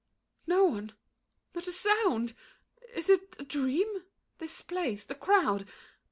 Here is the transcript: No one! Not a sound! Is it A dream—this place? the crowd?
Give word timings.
No 0.47 0.63
one! 0.65 0.93
Not 1.53 1.67
a 1.67 1.71
sound! 1.71 2.33
Is 2.95 3.07
it 3.07 3.35
A 3.37 3.43
dream—this 3.43 4.63
place? 4.63 5.05
the 5.05 5.13
crowd? 5.13 5.67